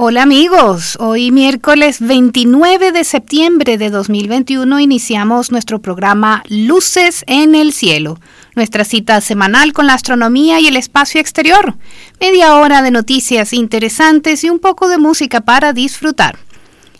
[0.00, 7.72] Hola amigos, hoy miércoles 29 de septiembre de 2021 iniciamos nuestro programa Luces en el
[7.72, 8.20] Cielo,
[8.54, 11.74] nuestra cita semanal con la astronomía y el espacio exterior,
[12.20, 16.38] media hora de noticias interesantes y un poco de música para disfrutar.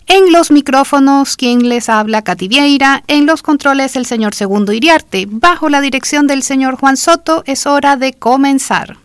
[0.05, 5.25] En los micrófonos, quien les habla, Katy Vieira, en los controles el señor Segundo Iriarte,
[5.25, 8.97] bajo la dirección del señor Juan Soto, es hora de comenzar.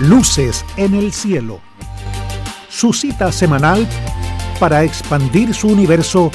[0.00, 1.60] Luces en el Cielo
[2.74, 3.86] su cita semanal
[4.58, 6.30] para expandir su universo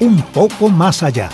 [0.00, 1.30] un poco más allá.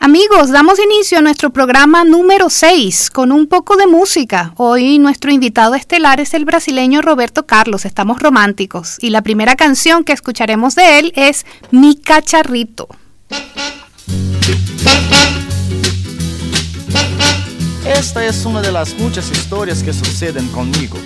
[0.00, 4.52] Amigos, damos inicio a nuestro programa número 6 con un poco de música.
[4.56, 10.02] Hoy nuestro invitado estelar es el brasileño Roberto Carlos, estamos románticos, y la primera canción
[10.02, 12.88] que escucharemos de él es Mi cacharrito.
[17.86, 20.98] Esta es una de las muchas historias que suceden conmigo.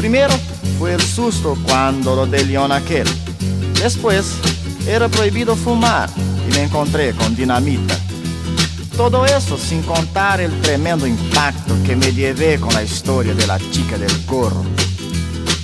[0.00, 0.32] Primero
[0.78, 3.06] fue el susto cuando lo de León aquel.
[3.74, 4.32] Después
[4.88, 6.08] era prohibido fumar
[6.48, 7.98] y me encontré con dinamita.
[8.96, 13.58] Todo eso sin contar el tremendo impacto que me llevé con la historia de la
[13.58, 14.64] chica del gorro.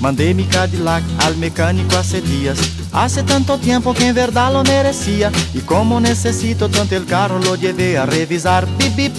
[0.01, 2.59] Mandé mi Cadillac al mecánico hace días.
[2.93, 5.33] Hace tanto tiempo que en verdad lo merecía.
[5.55, 8.69] Y como necesito tanto el carro, lo llevé a revisar.
[8.77, 9.15] Bip, bip.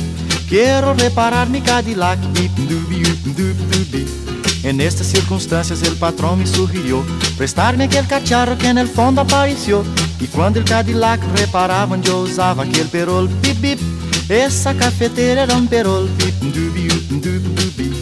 [0.48, 2.20] Quiero reparar mi Cadillac.
[2.34, 2.52] Bip,
[4.64, 7.06] En estas circunstancias el patrón me sugirió
[7.38, 9.84] prestarme aquel cacharro que en el fondo apareció.
[10.20, 13.80] Y cuando el Cadillac reparaban yo usaba aquel perol, bip bip.
[14.30, 17.94] Esa cafetera era un perol, bip dubi, dubi,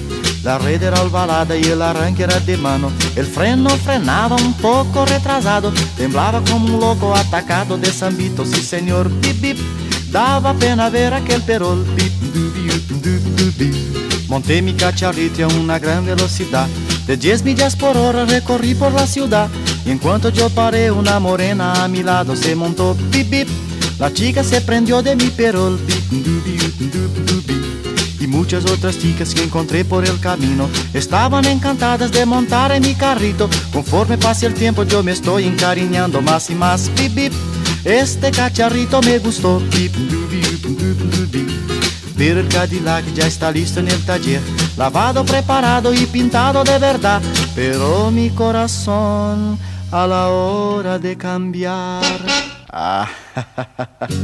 [0.43, 2.91] La red era albalada y el arranque era de mano.
[3.15, 5.71] El freno frenaba un poco retrasado.
[5.97, 9.57] Temblaba como un loco atacado de sambito, sí señor, bip bip.
[10.11, 12.71] Daba pena ver aquel perol, bip dubi,
[14.27, 16.67] Monté mi cacharrito a una gran velocidad.
[17.05, 19.49] De 10 millas por hora recorrí por la ciudad.
[19.85, 22.95] Y en cuanto yo paré, una morena a mi lado se montó.
[23.11, 23.47] Bip, bip.
[23.99, 25.79] La chica se prendió de mi perol.
[28.19, 32.95] Y muchas otras chicas que encontré por el camino estaban encantadas de montar en mi
[32.95, 33.47] carrito.
[33.71, 36.89] Conforme pase el tiempo, yo me estoy encariñando más y más.
[36.95, 37.33] Bip, bip.
[37.83, 39.59] Este cacharrito me gustó.
[39.71, 39.95] Bip,
[42.25, 44.41] El Cadillac ya está listo en el taller,
[44.77, 47.21] lavado, preparado y pintado de verdad.
[47.53, 49.59] Pero mi corazón
[49.91, 52.01] a la hora de cambiar.
[52.71, 53.07] Ah,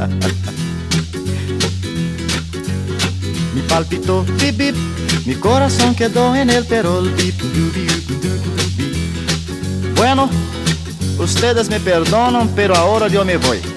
[3.54, 4.74] mi palpitó, bip, bip,
[5.24, 7.08] mi corazón quedó en el perol.
[7.12, 7.40] Bip,
[9.94, 10.28] bueno,
[11.18, 13.71] ustedes me perdonan, pero ahora yo me voy.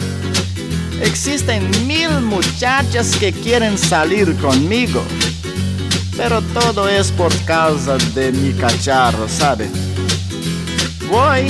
[1.01, 5.03] Existen mil muchachas que quieren salir conmigo,
[6.15, 9.69] pero todo es por causa de mi cacharro, ¿sabe?
[11.09, 11.47] Voy.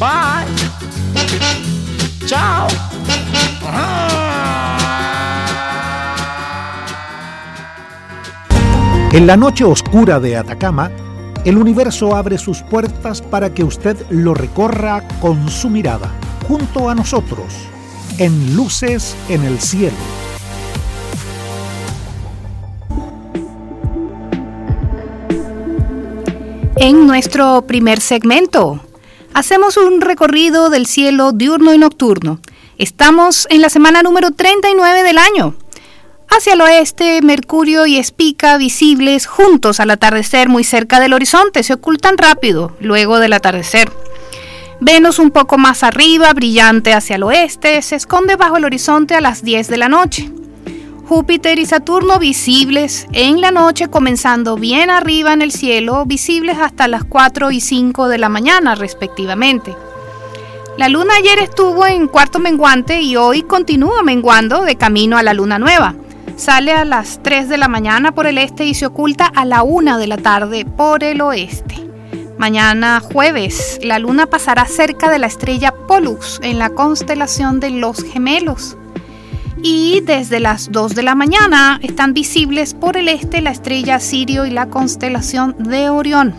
[0.00, 0.46] Bye.
[2.26, 2.66] Chao.
[9.12, 10.90] En la noche oscura de Atacama,
[11.44, 16.10] el universo abre sus puertas para que usted lo recorra con su mirada,
[16.48, 17.68] junto a nosotros
[18.18, 19.96] en Luces en el Cielo.
[26.76, 28.80] En nuestro primer segmento,
[29.32, 32.40] hacemos un recorrido del cielo diurno y nocturno.
[32.78, 35.54] Estamos en la semana número 39 del año.
[36.28, 41.74] Hacia el oeste, Mercurio y Espica, visibles juntos al atardecer muy cerca del horizonte, se
[41.74, 43.90] ocultan rápido luego del atardecer.
[44.80, 49.20] Venus un poco más arriba, brillante hacia el oeste, se esconde bajo el horizonte a
[49.20, 50.30] las 10 de la noche.
[51.06, 56.88] Júpiter y Saturno visibles en la noche, comenzando bien arriba en el cielo, visibles hasta
[56.88, 59.76] las 4 y 5 de la mañana respectivamente.
[60.76, 65.34] La luna ayer estuvo en cuarto menguante y hoy continúa menguando de camino a la
[65.34, 65.94] luna nueva.
[66.36, 69.62] Sale a las 3 de la mañana por el este y se oculta a la
[69.62, 71.93] 1 de la tarde por el oeste.
[72.44, 78.02] Mañana jueves, la luna pasará cerca de la estrella Pollux en la constelación de los
[78.04, 78.76] gemelos.
[79.62, 84.44] y desde las 2 de la mañana están visibles por el este la estrella Sirio
[84.44, 86.34] y la constelación de Orión.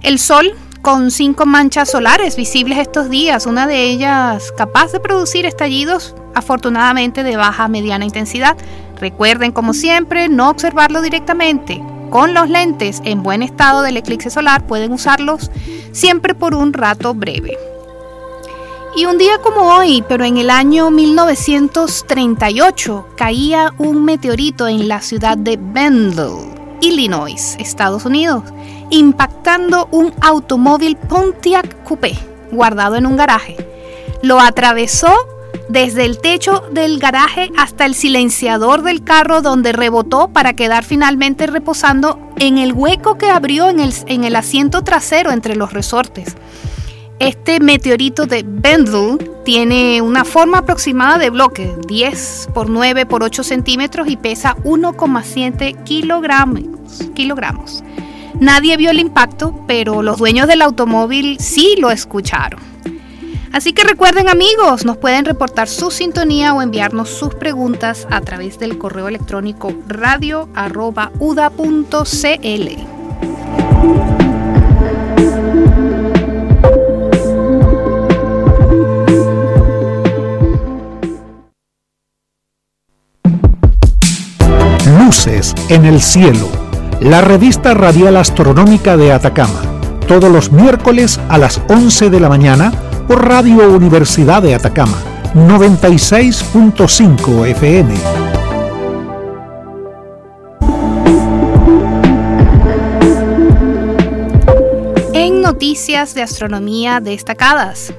[0.00, 5.44] El Sol con cinco manchas solares visibles estos días, una de ellas capaz de producir
[5.44, 8.56] estallidos afortunadamente de baja a mediana intensidad.
[8.98, 11.82] Recuerden como siempre no observarlo directamente.
[12.12, 15.50] Con los lentes en buen estado del eclipse solar pueden usarlos
[15.92, 17.56] siempre por un rato breve.
[18.94, 25.00] Y un día como hoy, pero en el año 1938, caía un meteorito en la
[25.00, 28.44] ciudad de Bendel, Illinois, Estados Unidos,
[28.90, 32.12] impactando un automóvil Pontiac Coupé
[32.50, 33.56] guardado en un garaje.
[34.22, 35.14] Lo atravesó
[35.68, 41.46] desde el techo del garaje hasta el silenciador del carro donde rebotó para quedar finalmente
[41.46, 46.36] reposando en el hueco que abrió en el, en el asiento trasero entre los resortes.
[47.18, 53.44] Este meteorito de Bendel tiene una forma aproximada de bloque, 10 por 9 por 8
[53.44, 56.64] centímetros y pesa 1,7 kilogramos,
[57.14, 57.84] kilogramos.
[58.40, 62.71] Nadie vio el impacto, pero los dueños del automóvil sí lo escucharon.
[63.52, 68.58] Así que recuerden amigos, nos pueden reportar su sintonía o enviarnos sus preguntas a través
[68.58, 70.52] del correo electrónico radio.uda.cl.
[84.98, 86.48] Luces en el cielo.
[87.00, 89.60] La revista radial astronómica de Atacama.
[90.08, 92.72] Todos los miércoles a las 11 de la mañana
[93.16, 94.98] Radio Universidad de Atacama.
[95.34, 97.94] 96.5 FM.
[105.14, 107.92] En noticias de astronomía destacadas.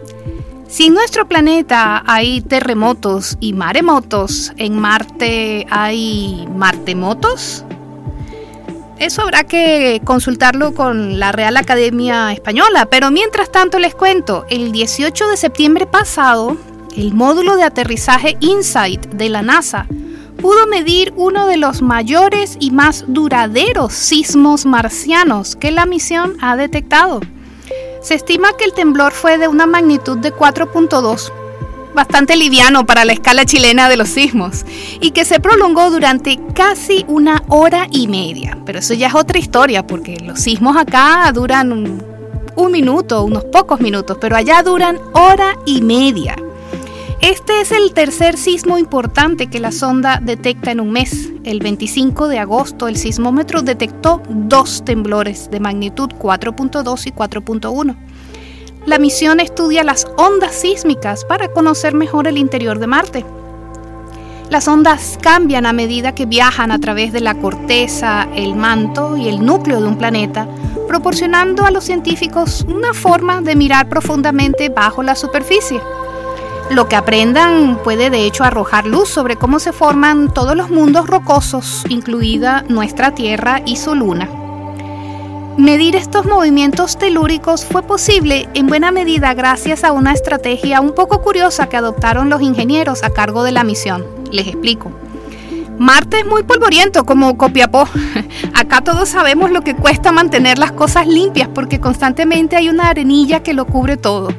[0.67, 7.63] Si en nuestro planeta hay terremotos y maremotos, ¿en Marte hay martemotos?
[9.03, 14.71] Eso habrá que consultarlo con la Real Academia Española, pero mientras tanto les cuento, el
[14.71, 16.55] 18 de septiembre pasado,
[16.95, 19.87] el módulo de aterrizaje InSight de la NASA
[20.37, 26.55] pudo medir uno de los mayores y más duraderos sismos marcianos que la misión ha
[26.55, 27.19] detectado.
[28.01, 31.29] Se estima que el temblor fue de una magnitud de 4.2,
[31.93, 34.65] bastante liviano para la escala chilena de los sismos,
[34.99, 38.57] y que se prolongó durante casi una hora y media.
[38.65, 43.79] Pero eso ya es otra historia, porque los sismos acá duran un, minuto, unos pocos
[43.79, 46.35] minutos, pero allá duran hora y media.
[47.21, 51.29] Este es el tercer sismo importante que la sonda detecta en un mes.
[51.45, 57.95] El 25 de agosto el sismómetro detectó dos temblores de magnitud 4.2 y 4.1.
[58.85, 63.25] La misión estudia las ondas sísmicas para conocer mejor el interior de Marte.
[64.49, 69.29] Las ondas cambian a medida que viajan a través de la corteza, el manto y
[69.29, 70.49] el núcleo de un planeta,
[70.85, 75.79] proporcionando a los científicos una forma de mirar profundamente bajo la superficie.
[76.69, 81.07] Lo que aprendan puede de hecho arrojar luz sobre cómo se forman todos los mundos
[81.07, 84.42] rocosos, incluida nuestra Tierra y su Luna.
[85.57, 91.21] Medir estos movimientos telúricos fue posible en buena medida gracias a una estrategia un poco
[91.21, 94.03] curiosa que adoptaron los ingenieros a cargo de la misión.
[94.31, 94.91] Les explico.
[95.77, 97.87] Marte es muy polvoriento como Copiapó.
[98.55, 103.43] Acá todos sabemos lo que cuesta mantener las cosas limpias porque constantemente hay una arenilla
[103.43, 104.29] que lo cubre todo.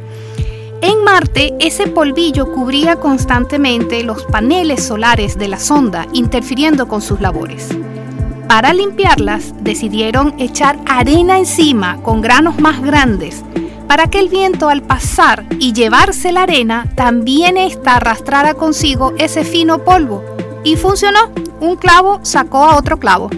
[0.80, 7.20] En Marte, ese polvillo cubría constantemente los paneles solares de la sonda, interfiriendo con sus
[7.20, 7.68] labores.
[8.48, 13.42] Para limpiarlas, decidieron echar arena encima con granos más grandes,
[13.88, 19.44] para que el viento al pasar y llevarse la arena, también ésta arrastrara consigo ese
[19.44, 20.22] fino polvo.
[20.64, 21.30] Y funcionó.
[21.60, 23.30] Un clavo sacó a otro clavo.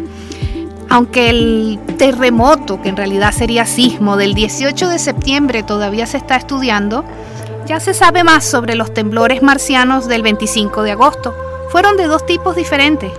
[0.88, 6.36] Aunque el terremoto, que en realidad sería sismo, del 18 de septiembre todavía se está
[6.36, 7.04] estudiando,
[7.66, 11.34] ya se sabe más sobre los temblores marcianos del 25 de agosto.
[11.70, 13.12] Fueron de dos tipos diferentes.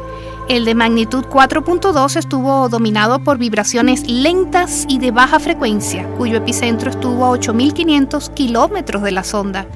[0.48, 6.90] El de magnitud 4.2 estuvo dominado por vibraciones lentas y de baja frecuencia, cuyo epicentro
[6.90, 9.68] estuvo a 8.500 kilómetros de la sonda,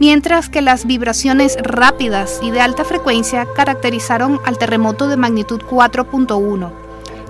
[0.00, 6.72] mientras que las vibraciones rápidas y de alta frecuencia caracterizaron al terremoto de magnitud 4.1,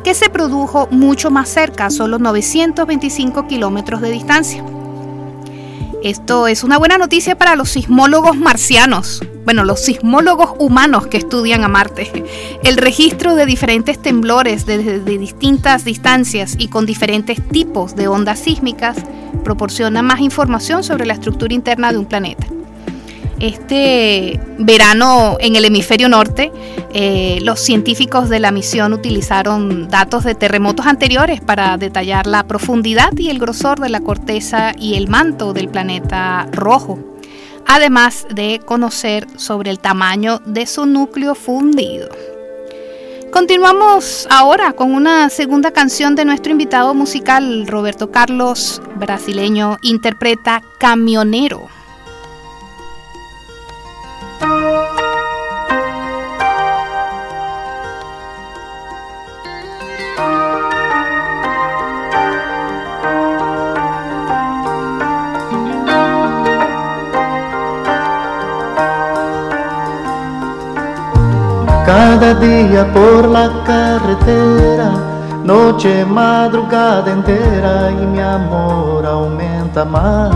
[0.04, 4.64] que se produjo mucho más cerca, a solo 925 kilómetros de distancia.
[6.04, 11.64] Esto es una buena noticia para los sismólogos marcianos, bueno, los sismólogos humanos que estudian
[11.64, 12.24] a Marte.
[12.62, 18.98] El registro de diferentes temblores desde distintas distancias y con diferentes tipos de ondas sísmicas
[19.44, 22.46] proporciona más información sobre la estructura interna de un planeta.
[23.44, 26.50] Este verano en el hemisferio norte,
[26.94, 33.12] eh, los científicos de la misión utilizaron datos de terremotos anteriores para detallar la profundidad
[33.18, 36.98] y el grosor de la corteza y el manto del planeta rojo,
[37.66, 42.08] además de conocer sobre el tamaño de su núcleo fundido.
[43.30, 51.68] Continuamos ahora con una segunda canción de nuestro invitado musical, Roberto Carlos, brasileño, interpreta Camionero.
[72.92, 74.90] Por la carretera,
[75.44, 80.34] noche, madrugada entera y mi amor aumenta más.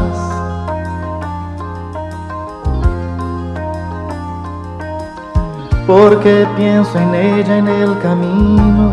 [5.87, 8.93] Porque pienso en ella en el camino,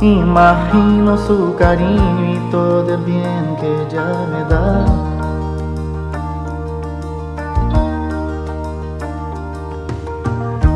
[0.00, 5.19] imagino su cariño y todo el bien que ella me da.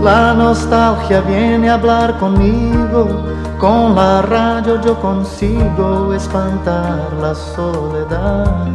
[0.05, 3.25] La nostalgia viene a hablar conmigo,
[3.59, 8.69] con la radio yo consigo espantar la soledad.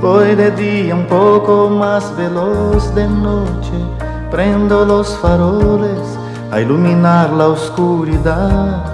[0.00, 3.78] Voy de día un poco más veloz de noche,
[4.30, 6.18] prendo los faroles
[6.50, 8.84] a iluminar la oscuridad.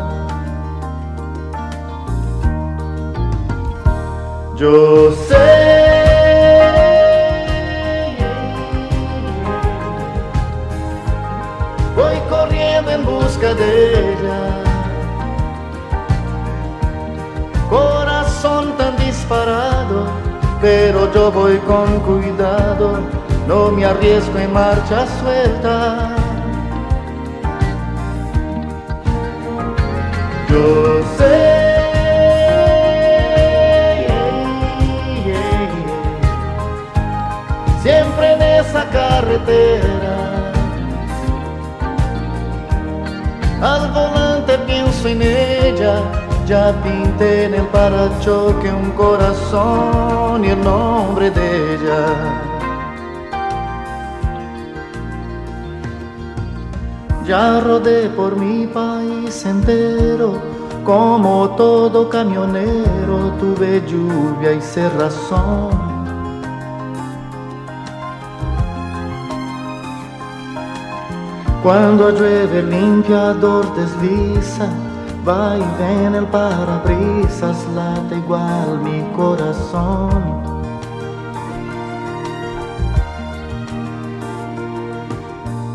[4.56, 5.63] Yo sé
[13.40, 14.62] de ella.
[17.68, 20.06] Corazón tan disparado,
[20.60, 23.00] pero yo voy con cuidado,
[23.48, 26.16] no me arriesgo en marcha suelta.
[30.48, 31.74] Yo sé.
[37.82, 40.03] Siempre en esa carretera
[43.64, 46.02] Al volante pienso en ella,
[46.46, 52.04] ya pinté en el parachoque un corazón y el nombre de ella.
[57.26, 60.42] Ya rodé por mi país entero,
[60.84, 65.93] como todo camionero, tuve lluvia y cerrazón
[71.64, 74.68] Cuando llueve el limpiador desliza,
[75.26, 80.44] va y ven el parabrisas, late igual mi corazón.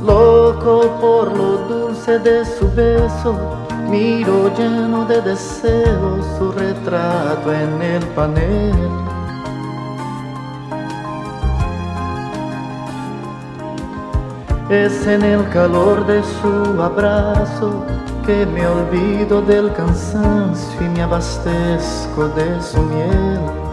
[0.05, 3.35] Loco por lo dulce de su beso,
[3.89, 9.08] miro lleno de deseos su retrato en el panel.
[14.69, 17.83] Es en el calor de su abrazo
[18.23, 23.68] que me olvido del cansancio y me abastezco de su miel.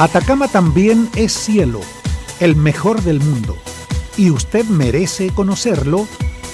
[0.00, 1.82] Atacama también es cielo,
[2.40, 3.54] el mejor del mundo,
[4.16, 6.08] y usted merece conocerlo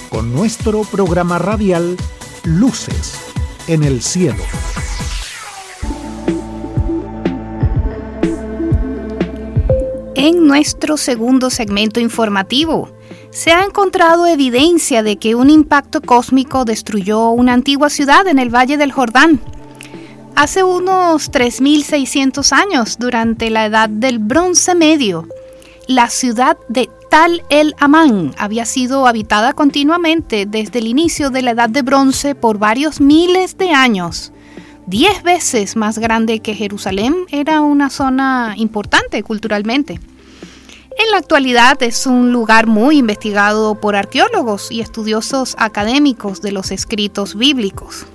[0.09, 1.95] con nuestro programa radial
[2.43, 3.17] Luces
[3.69, 4.43] en el Cielo.
[10.15, 12.89] En nuestro segundo segmento informativo,
[13.29, 18.53] se ha encontrado evidencia de que un impacto cósmico destruyó una antigua ciudad en el
[18.53, 19.39] Valle del Jordán.
[20.37, 25.27] Hace unos 3.600 años, durante la edad del Bronce Medio,
[25.87, 31.51] la ciudad de Tal el Amán había sido habitada continuamente desde el inicio de la
[31.51, 34.31] Edad de Bronce por varios miles de años.
[34.85, 39.93] Diez veces más grande que Jerusalén, era una zona importante culturalmente.
[39.93, 46.69] En la actualidad es un lugar muy investigado por arqueólogos y estudiosos académicos de los
[46.69, 48.05] escritos bíblicos.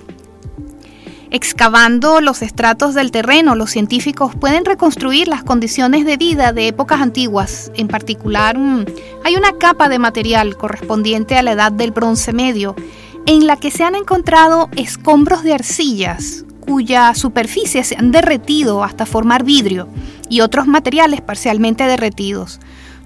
[1.35, 7.01] Excavando los estratos del terreno, los científicos pueden reconstruir las condiciones de vida de épocas
[7.01, 7.71] antiguas.
[7.73, 8.85] En particular, mm,
[9.25, 12.75] hay una capa de material correspondiente a la edad del bronce medio,
[13.25, 19.07] en la que se han encontrado escombros de arcillas, cuya superficie se han derretido hasta
[19.07, 19.87] formar vidrio,
[20.29, 22.59] y otros materiales parcialmente derretidos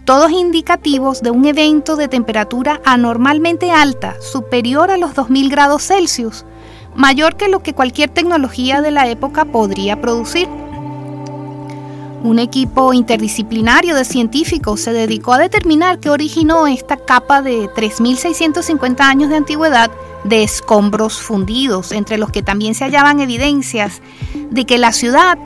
[0.07, 6.46] todos indicativos de un evento de temperatura anormalmente alta, superior a los 2000 grados Celsius,
[6.98, 10.50] mayor que lo que cualquier tecnología de la época podría producir.
[12.24, 19.00] Un equipo interdisciplinario de científicos se dedicó a determinar qué originó esta capa de 3.650
[19.01, 19.92] años de antigüedad
[20.24, 24.01] de escombros fundidos, entre los que también se hallaban evidencias
[24.50, 25.38] de que la ciudad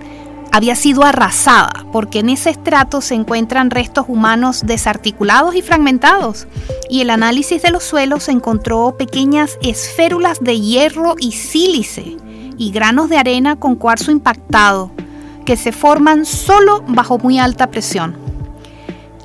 [0.51, 6.48] había sido arrasada, porque en ese estrato se encuentran restos humanos desarticulados y fragmentados,
[6.89, 12.17] y el análisis de los suelos encontró pequeñas esférulas de hierro y sílice
[12.58, 14.91] y granos de arena con cuarzo impactado,
[15.46, 18.15] que se forman solo bajo muy alta presión.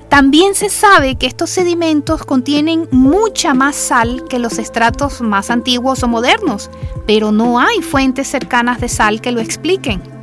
[0.08, 6.02] También se sabe que estos sedimentos contienen mucha más sal que los estratos más antiguos
[6.04, 6.70] o modernos,
[7.06, 10.15] pero no hay fuentes cercanas de sal que lo expliquen.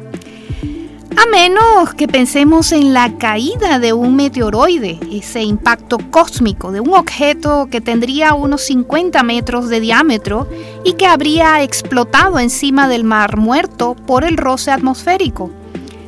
[1.16, 6.94] A menos que pensemos en la caída de un meteoroide, ese impacto cósmico de un
[6.96, 10.48] objeto que tendría unos 50 metros de diámetro
[10.84, 15.52] y que habría explotado encima del mar muerto por el roce atmosférico,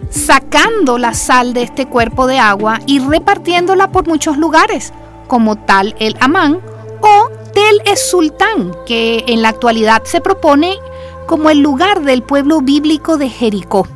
[0.10, 4.92] sacando la sal de este cuerpo de agua y repartiéndola por muchos lugares,
[5.28, 6.62] como tal el Amán
[7.02, 10.76] o Tel es Sultán, que en la actualidad se propone
[11.28, 13.88] como el lugar del pueblo bíblico de Jericó.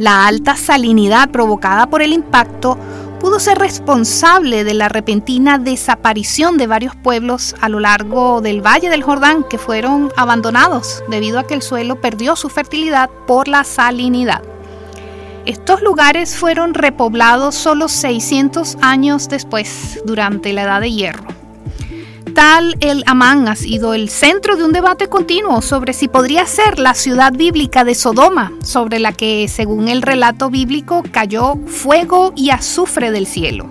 [0.00, 2.78] La alta salinidad provocada por el impacto
[3.20, 8.88] pudo ser responsable de la repentina desaparición de varios pueblos a lo largo del Valle
[8.88, 13.62] del Jordán que fueron abandonados debido a que el suelo perdió su fertilidad por la
[13.62, 14.40] salinidad.
[15.44, 21.39] Estos lugares fueron repoblados solo 600 años después, durante la Edad de Hierro.
[22.34, 26.78] Tal el Amán ha sido el centro de un debate continuo sobre si podría ser
[26.78, 32.50] la ciudad bíblica de Sodoma, sobre la que, según el relato bíblico, cayó fuego y
[32.50, 33.70] azufre del cielo.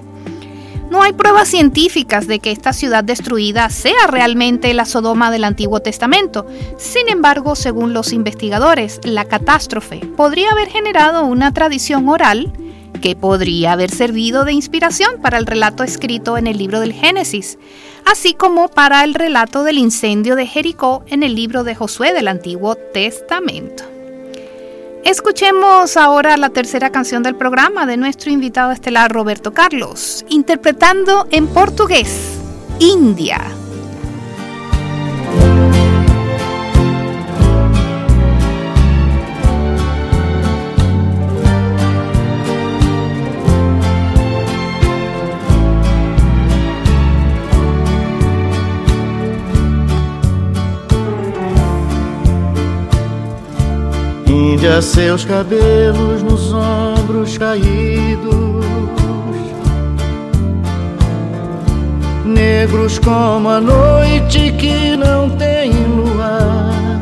[0.90, 5.80] No hay pruebas científicas de que esta ciudad destruida sea realmente la Sodoma del Antiguo
[5.82, 6.48] Testamento.
[6.78, 12.52] Sin embargo, según los investigadores, la catástrofe podría haber generado una tradición oral
[13.00, 17.58] que podría haber servido de inspiración para el relato escrito en el libro del Génesis,
[18.10, 22.28] así como para el relato del incendio de Jericó en el libro de Josué del
[22.28, 23.84] Antiguo Testamento.
[25.04, 31.48] Escuchemos ahora la tercera canción del programa de nuestro invitado estelar Roberto Carlos, interpretando en
[31.48, 32.40] portugués,
[32.80, 33.40] India.
[54.60, 58.66] Índia, seus cabelos nos ombros caídos,
[62.26, 67.02] negros como a noite que não tem luar.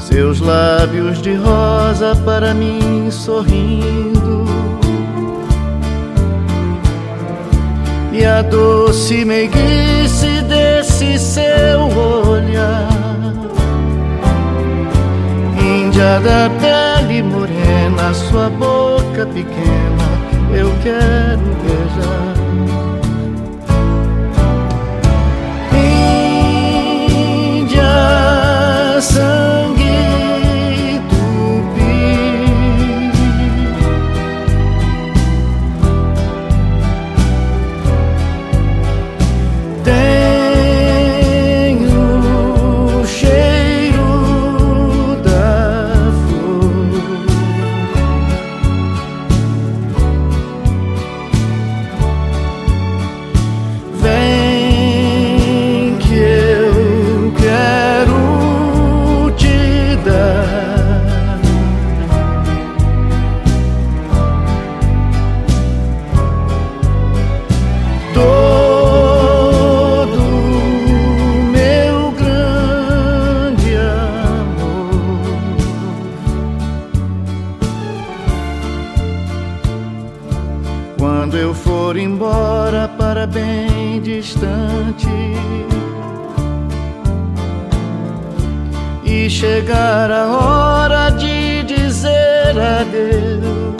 [0.00, 4.44] Seus lábios de rosa para mim sorrindo.
[8.12, 11.82] E a doce meiguice desse seu
[12.28, 12.95] olhar
[15.96, 20.04] Índia da pele morena, sua boca pequena,
[20.54, 21.40] eu quero
[82.88, 85.06] para bem distante.
[89.04, 93.76] E chegar a hora de dizer adeus,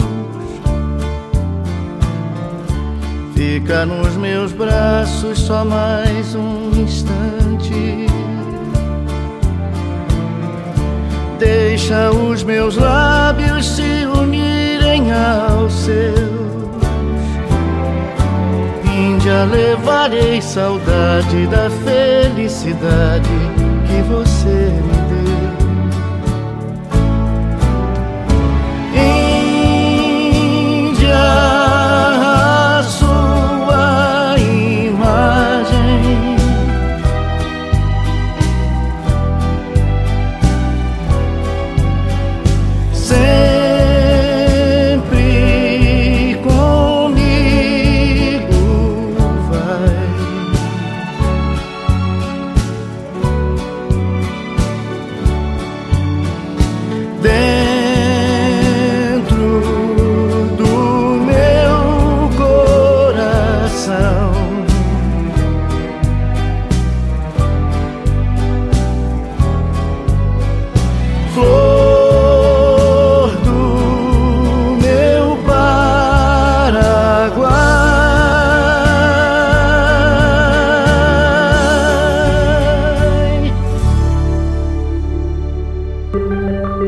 [3.35, 8.07] fica nos meus braços só mais um instante.
[11.39, 16.16] Deixa os meus lábios se unirem aos seus
[19.27, 23.29] Índia levarei saudade da felicidade
[23.89, 24.96] que você me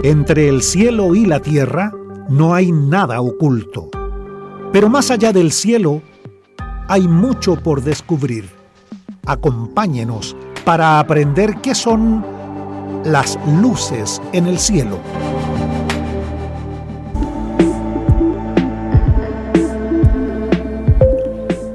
[0.08, 1.92] Entre el cielo y la tierra
[2.30, 3.90] no hay nada oculto.
[4.72, 6.00] Pero más allá del cielo
[6.88, 8.48] hay mucho por descubrir.
[9.26, 12.24] Acompáñenos para aprender qué son
[13.04, 14.98] las luces en el cielo.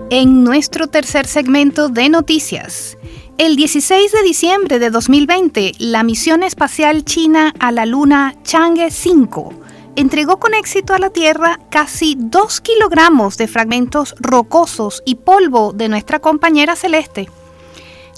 [0.09, 2.97] En nuestro tercer segmento de noticias,
[3.37, 9.53] el 16 de diciembre de 2020, la misión espacial china a la Luna Chang'e 5
[9.95, 15.89] entregó con éxito a la Tierra casi 2 kilogramos de fragmentos rocosos y polvo de
[15.89, 17.29] nuestra compañera celeste.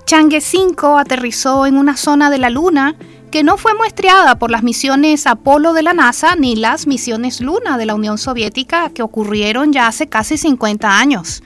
[0.05, 2.95] Chang'e 5 aterrizó en una zona de la Luna
[3.31, 7.77] que no fue muestreada por las misiones Apolo de la NASA ni las misiones Luna
[7.77, 11.41] de la Unión Soviética que ocurrieron ya hace casi 50 años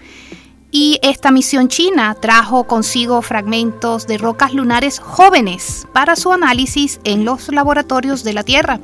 [0.72, 7.26] y esta misión china trajo consigo fragmentos de rocas lunares jóvenes para su análisis en
[7.26, 8.80] los laboratorios de la Tierra.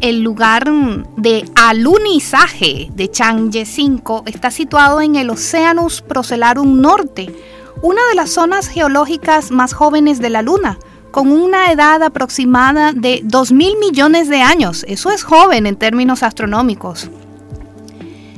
[0.00, 0.70] El lugar
[1.16, 7.34] de alunizaje de Chang'e 5 está situado en el Oceanus Procellarum Norte,
[7.82, 10.78] una de las zonas geológicas más jóvenes de la Luna,
[11.12, 14.84] con una edad aproximada de 2.000 millones de años.
[14.86, 17.08] Eso es joven en términos astronómicos.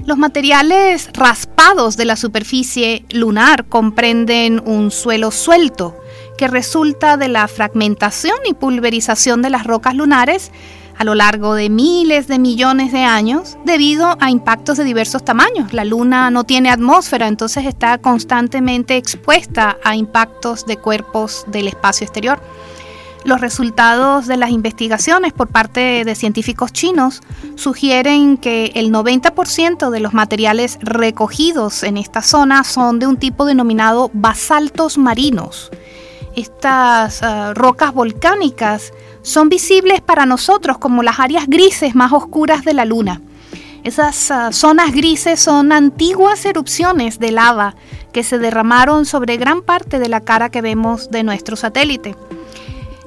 [0.08, 6.00] Los materiales raspados de la superficie lunar comprenden un suelo suelto
[6.38, 10.50] que resulta de la fragmentación y pulverización de las rocas lunares
[10.96, 15.74] a lo largo de miles de millones de años debido a impactos de diversos tamaños.
[15.74, 22.06] La Luna no tiene atmósfera, entonces está constantemente expuesta a impactos de cuerpos del espacio
[22.06, 22.40] exterior.
[23.24, 27.20] Los resultados de las investigaciones por parte de científicos chinos
[27.56, 33.44] sugieren que el 90% de los materiales recogidos en esta zona son de un tipo
[33.44, 35.70] denominado basaltos marinos.
[36.36, 42.74] Estas ah, rocas volcánicas son visibles para nosotros como las áreas grises más oscuras de
[42.74, 43.20] la Luna.
[43.82, 47.74] Esas ah, zonas grises son antiguas erupciones de lava
[48.12, 52.14] que se derramaron sobre gran parte de la cara que vemos de nuestro satélite.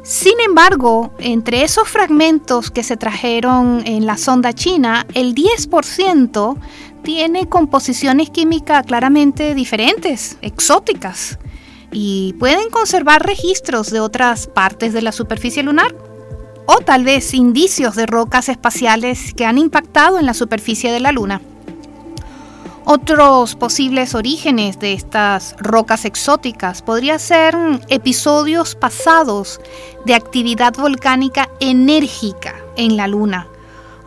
[0.03, 6.57] Sin embargo, entre esos fragmentos que se trajeron en la sonda china, el 10%
[7.03, 11.37] tiene composiciones químicas claramente diferentes, exóticas,
[11.91, 15.93] y pueden conservar registros de otras partes de la superficie lunar,
[16.65, 21.11] o tal vez indicios de rocas espaciales que han impactado en la superficie de la
[21.11, 21.41] Luna.
[22.85, 26.81] Otros posibles orígenes de estas rocas exóticas.
[26.81, 27.55] Podrían ser
[27.89, 29.61] episodios pasados
[30.05, 33.47] de actividad volcánica enérgica en la Luna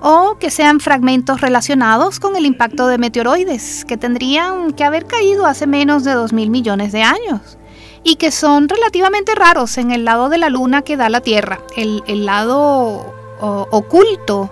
[0.06, 5.46] o que sean fragmentos relacionados con el impacto de meteoroides que tendrían que haber caído
[5.46, 7.56] hace menos de 2.000 millones de años
[8.02, 11.60] y que son relativamente raros en el lado de la Luna que da la Tierra,
[11.74, 14.50] el, lado oculto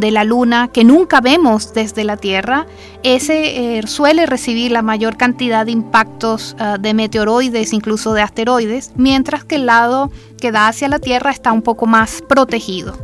[0.00, 2.66] de la Luna que nunca vemos desde la Tierra,
[3.02, 8.92] ese eh, suele recibir la mayor cantidad de impactos ah, de meteoroides, incluso de asteroides,
[8.96, 12.96] mientras que el lado que da hacia la Tierra está un poco más protegido.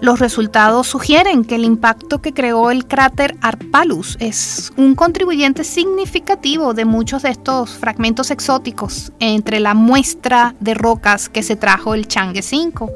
[0.00, 6.74] Los resultados sugieren que el impacto que creó el cráter Arpalus es un contribuyente significativo
[6.74, 12.06] de muchos de estos fragmentos exóticos entre la muestra de rocas que se trajo el
[12.08, 12.90] Chang'e 5.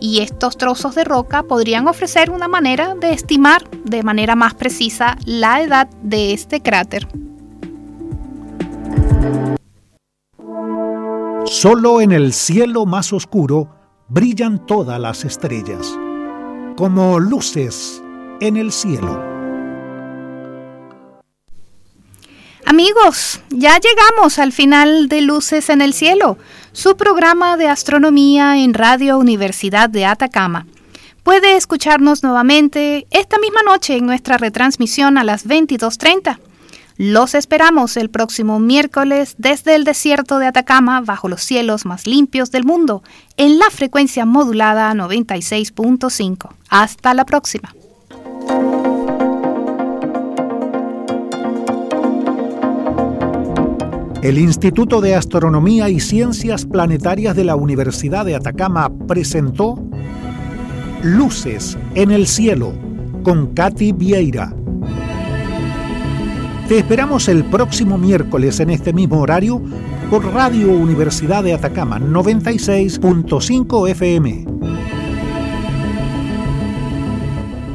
[0.00, 5.16] Y estos trozos de roca podrían ofrecer una manera de estimar de manera más precisa
[5.24, 7.06] la edad de este cráter.
[11.44, 13.68] Solo en el cielo más oscuro
[14.08, 15.96] brillan todas las estrellas
[16.76, 18.02] como luces
[18.40, 19.22] en el cielo.
[22.64, 26.38] Amigos, ya llegamos al final de Luces en el Cielo,
[26.72, 30.66] su programa de astronomía en Radio Universidad de Atacama.
[31.22, 36.38] Puede escucharnos nuevamente esta misma noche en nuestra retransmisión a las 22.30.
[36.96, 42.50] Los esperamos el próximo miércoles desde el desierto de Atacama bajo los cielos más limpios
[42.50, 43.02] del mundo
[43.36, 46.50] en la frecuencia modulada 96.5.
[46.68, 47.74] Hasta la próxima.
[54.22, 59.82] El Instituto de Astronomía y Ciencias Planetarias de la Universidad de Atacama presentó
[61.02, 62.72] Luces en el Cielo
[63.24, 64.54] con Katy Vieira
[66.72, 69.60] te esperamos el próximo miércoles en este mismo horario
[70.08, 74.46] por Radio Universidad de Atacama 96.5 FM.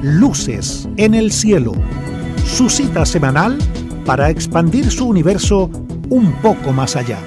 [0.01, 1.73] Luces en el cielo.
[2.43, 3.59] Su cita semanal
[4.03, 5.69] para expandir su universo
[6.09, 7.19] un poco más allá.